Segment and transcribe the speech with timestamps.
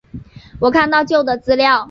[0.61, 1.79] 我看到旧的资料